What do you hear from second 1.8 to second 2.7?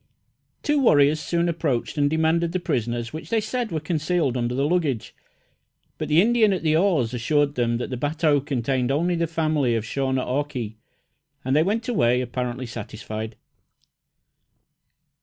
and demanded the